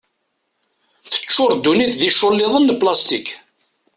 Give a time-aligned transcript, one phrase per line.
[1.11, 3.27] Teččur ddunit d iculliḍen n plastik.